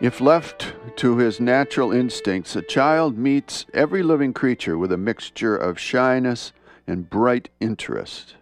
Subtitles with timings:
[0.00, 5.54] If left to his natural instincts, a child meets every living creature with a mixture
[5.54, 6.54] of shyness
[6.86, 8.36] and bright interest.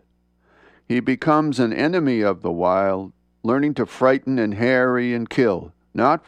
[0.87, 3.13] He becomes an enemy of the wild,
[3.43, 6.25] learning to frighten and harry and kill, not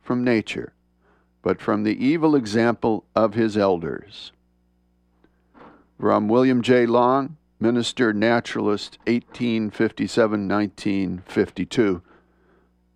[0.00, 0.72] from nature,
[1.42, 4.32] but from the evil example of his elders.
[6.00, 6.86] From William J.
[6.86, 12.02] Long, Minister Naturalist, 1857 1952.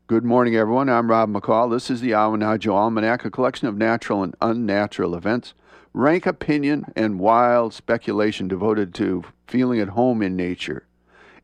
[0.09, 0.88] Good morning, everyone.
[0.88, 1.69] I'm Rob McCall.
[1.69, 5.52] This is the Awanadjo Almanac, a collection of natural and unnatural events,
[5.92, 10.87] rank opinion, and wild speculation devoted to feeling at home in nature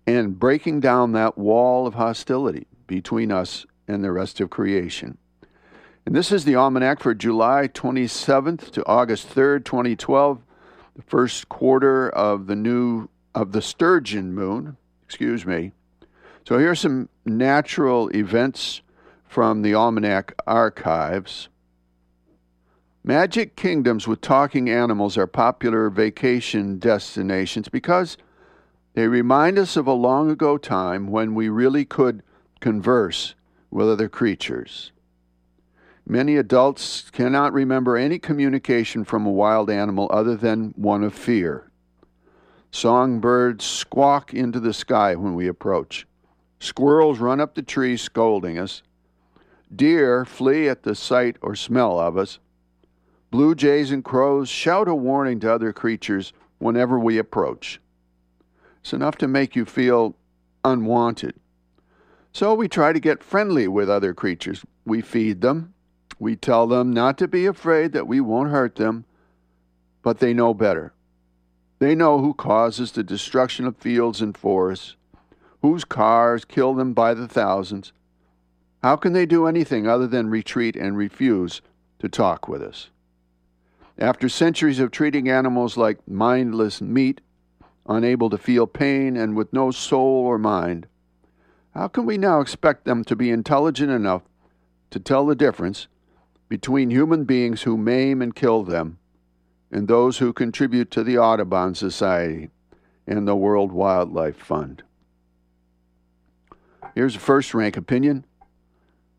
[0.06, 5.18] and breaking down that wall of hostility between us and the rest of creation.
[6.06, 10.40] And this is the Almanac for July 27th to August 3rd, 2012,
[10.94, 15.72] the first quarter of the new of the sturgeon moon, excuse me.
[16.46, 18.82] So here's some natural events
[19.24, 21.48] from the Almanac archives.
[23.04, 28.16] Magic kingdoms with talking animals are popular vacation destinations because
[28.94, 32.22] they remind us of a long ago time when we really could
[32.60, 33.34] converse
[33.70, 34.92] with other creatures.
[36.06, 41.70] Many adults cannot remember any communication from a wild animal other than one of fear.
[42.72, 46.06] Songbirds squawk into the sky when we approach.
[46.62, 48.84] Squirrels run up the tree scolding us.
[49.74, 52.38] Deer flee at the sight or smell of us.
[53.32, 57.80] Blue jays and crows shout a warning to other creatures whenever we approach.
[58.80, 60.14] It's enough to make you feel
[60.64, 61.34] unwanted.
[62.32, 64.64] So we try to get friendly with other creatures.
[64.84, 65.74] We feed them.
[66.20, 69.04] We tell them not to be afraid that we won't hurt them,
[70.00, 70.92] but they know better.
[71.80, 74.94] They know who causes the destruction of fields and forests
[75.62, 77.92] whose cars kill them by the thousands.
[78.82, 81.62] How can they do anything other than retreat and refuse
[82.00, 82.90] to talk with us?
[83.96, 87.20] After centuries of treating animals like mindless meat,
[87.86, 90.88] unable to feel pain and with no soul or mind,
[91.74, 94.22] how can we now expect them to be intelligent enough
[94.90, 95.86] to tell the difference
[96.48, 98.98] between human beings who maim and kill them
[99.70, 102.50] and those who contribute to the Audubon Society
[103.06, 104.82] and the World Wildlife Fund?
[106.94, 108.26] Here's a first rank opinion.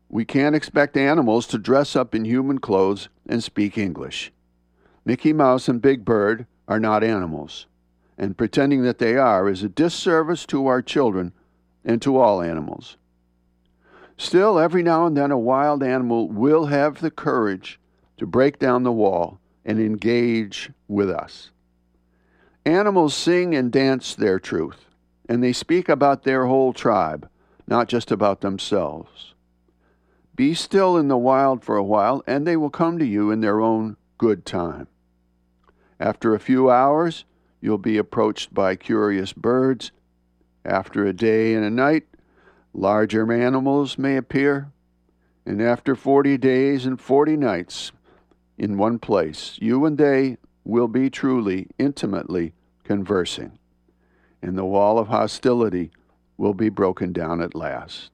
[0.08, 4.32] We can't expect animals to dress up in human clothes and speak English.
[5.04, 7.66] Mickey Mouse and Big Bird are not animals,
[8.16, 11.32] and pretending that they are is a disservice to our children
[11.84, 12.96] and to all animals.
[14.16, 17.80] Still, every now and then a wild animal will have the courage
[18.18, 21.50] to break down the wall and engage with us.
[22.64, 24.86] Animals sing and dance their truth,
[25.28, 27.28] and they speak about their whole tribe
[27.66, 29.34] not just about themselves.
[30.36, 33.40] Be still in the wild for a while, and they will come to you in
[33.40, 34.88] their own good time.
[36.00, 37.24] After a few hours,
[37.60, 39.92] you'll be approached by curious birds.
[40.64, 42.04] After a day and a night,
[42.72, 44.72] larger animals may appear.
[45.46, 47.92] And after 40 days and 40 nights
[48.58, 53.58] in one place, you and they will be truly, intimately conversing.
[54.42, 55.90] And the wall of hostility
[56.36, 58.10] will be broken down at last.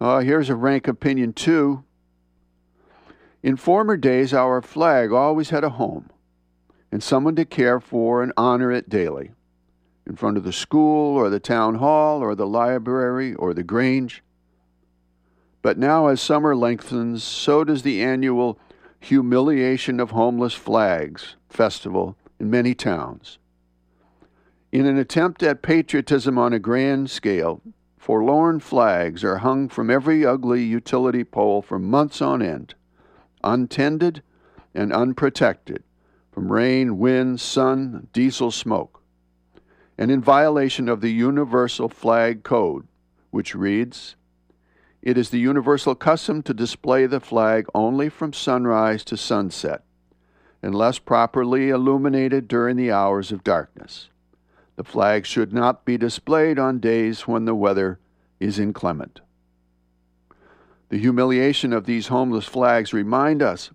[0.00, 1.84] Uh, here's a rank opinion, too.
[3.42, 6.10] In former days, our flag always had a home
[6.90, 9.32] and someone to care for and honor it daily
[10.06, 14.22] in front of the school or the town hall or the library or the grange.
[15.62, 18.58] But now, as summer lengthens, so does the annual
[19.00, 23.38] Humiliation of Homeless Flags festival in many towns.
[24.72, 27.60] In an attempt at patriotism on a grand scale,
[27.98, 32.74] forlorn flags are hung from every ugly utility pole for months on end,
[33.44, 34.22] untended
[34.74, 35.84] and unprotected
[36.32, 39.02] from rain, wind, sun, diesel smoke,
[39.98, 42.88] and in violation of the Universal Flag Code,
[43.30, 44.16] which reads
[45.02, 49.84] It is the universal custom to display the flag only from sunrise to sunset,
[50.62, 54.08] unless properly illuminated during the hours of darkness.
[54.82, 58.00] The flag should not be displayed on days when the weather
[58.40, 59.20] is inclement.
[60.88, 63.70] The humiliation of these homeless flags remind us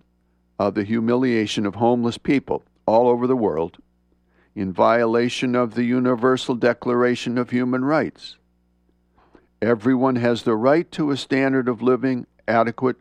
[0.58, 3.78] of the humiliation of homeless people all over the world
[4.54, 8.36] in violation of the Universal Declaration of Human Rights.
[9.62, 12.96] Everyone has the right to a standard of living adequate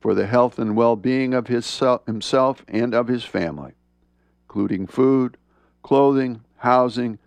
[0.00, 3.72] for the health and well being of his, himself and of his family,
[4.44, 5.36] including food,
[5.82, 7.18] clothing, housing,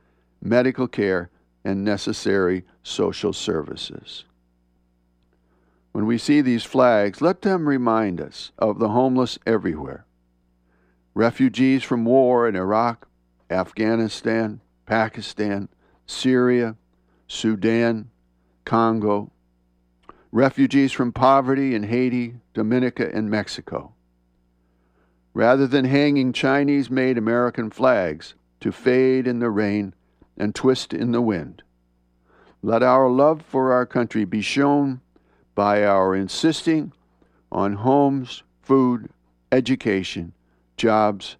[0.43, 1.29] medical care,
[1.63, 4.25] and necessary social services.
[5.93, 10.05] When we see these flags, let them remind us of the homeless everywhere.
[11.13, 13.07] Refugees from war in Iraq,
[13.49, 15.69] Afghanistan, Pakistan,
[16.05, 16.75] Syria,
[17.27, 18.09] Sudan,
[18.65, 19.31] Congo,
[20.31, 23.93] refugees from poverty in Haiti, Dominica, and Mexico.
[25.33, 29.93] Rather than hanging Chinese made American flags to fade in the rain
[30.37, 31.63] and twist in the wind,
[32.61, 35.01] let our love for our country be shown
[35.55, 36.91] by our insisting
[37.51, 39.09] on homes, food,
[39.51, 40.33] education,
[40.77, 41.35] jobs,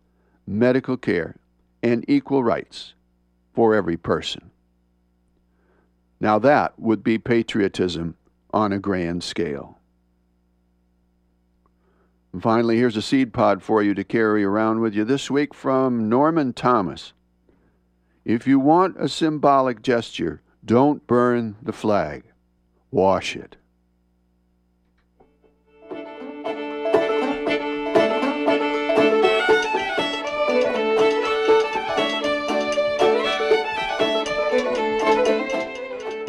[0.45, 1.35] medical care,
[1.81, 2.93] and equal rights
[3.53, 4.51] for every person.
[6.19, 8.15] Now that would be patriotism
[8.53, 9.79] on a grand scale.
[12.31, 15.53] And finally, here's a seed pod for you to carry around with you this week
[15.53, 17.13] from Norman Thomas.
[18.25, 22.23] If you want a symbolic gesture, don't burn the flag,
[22.89, 23.57] wash it.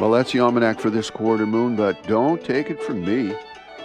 [0.00, 3.36] Well, that's the almanac for this quarter moon, but don't take it from me.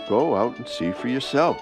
[0.09, 1.61] Go out and see for yourself.